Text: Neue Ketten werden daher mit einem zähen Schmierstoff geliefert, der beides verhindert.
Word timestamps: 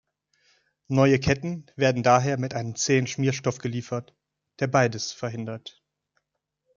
Neue 0.87 1.19
Ketten 1.19 1.67
werden 1.75 2.01
daher 2.01 2.39
mit 2.39 2.55
einem 2.55 2.73
zähen 2.75 3.05
Schmierstoff 3.05 3.59
geliefert, 3.59 4.15
der 4.57 4.65
beides 4.65 5.11
verhindert. 5.11 5.79